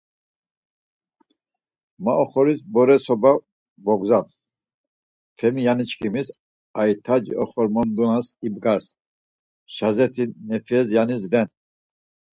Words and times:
Ma 2.03 2.13
oxoris 2.23 2.59
bore 2.73 2.97
soba 3.05 3.31
bogzam 3.85 4.25
Femi 5.37 5.61
yaniçkimiz, 5.67 6.27
Aytaci 6.81 7.33
oxormondunas 7.43 8.27
ibgarz, 8.47 8.85
şazet̆i 9.75 10.23
nafiyes 10.49 10.87
yanis 10.95 11.23
ren. 11.31 11.47